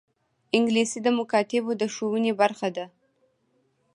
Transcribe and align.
انګلیسي 0.57 0.99
د 1.03 1.07
مکاتبو 1.19 1.71
د 1.81 1.83
ښوونې 1.93 2.31
برخه 2.41 2.69
ده 2.75 2.85